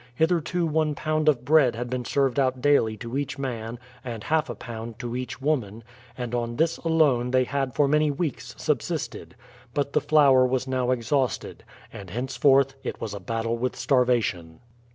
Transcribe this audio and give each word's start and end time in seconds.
Hitherto 0.15 0.65
one 0.65 0.95
pound 0.95 1.29
of 1.29 1.45
bread 1.45 1.75
had 1.75 1.87
been 1.87 2.05
served 2.05 2.39
out 2.39 2.59
daily 2.59 2.97
to 2.97 3.19
each 3.19 3.37
man 3.37 3.77
and 4.03 4.23
half 4.23 4.49
a 4.49 4.55
pound 4.55 4.97
to 4.97 5.15
each 5.15 5.39
woman, 5.39 5.83
and 6.17 6.33
on 6.33 6.55
this 6.55 6.77
alone 6.79 7.29
they 7.29 7.43
had 7.43 7.75
for 7.75 7.87
many 7.87 8.09
weeks 8.09 8.55
subsisted; 8.57 9.35
but 9.75 9.93
the 9.93 10.01
flour 10.01 10.43
was 10.43 10.65
now 10.67 10.89
exhausted, 10.89 11.63
and 11.93 12.09
henceforth 12.09 12.73
it 12.83 12.99
was 12.99 13.13
a 13.13 13.19
battle 13.19 13.59
with 13.59 13.75
starvation. 13.75 14.59